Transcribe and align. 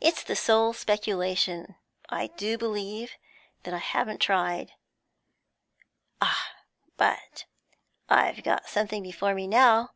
It's 0.00 0.24
the 0.24 0.34
sole 0.34 0.72
speculation, 0.72 1.76
I 2.08 2.26
do 2.26 2.58
believe, 2.58 3.12
that 3.62 3.72
I 3.72 3.78
haven't 3.78 4.20
tried. 4.20 4.72
Ah, 6.20 6.50
but 6.96 7.44
I've 8.08 8.42
got 8.42 8.66
something 8.68 9.04
before 9.04 9.32
me 9.32 9.46
now! 9.46 9.90